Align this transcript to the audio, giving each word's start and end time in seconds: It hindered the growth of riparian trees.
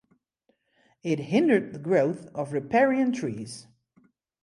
It 1.03 1.19
hindered 1.19 1.73
the 1.73 1.79
growth 1.79 2.25
of 2.33 2.53
riparian 2.53 3.11
trees. 3.11 3.67